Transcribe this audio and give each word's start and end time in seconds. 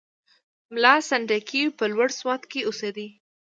ملا 0.73 0.93
سنډکی 1.07 1.61
په 1.77 1.85
لوړ 1.93 2.09
سوات 2.19 2.41
کې 2.51 2.59
اوسېدی. 2.65 3.07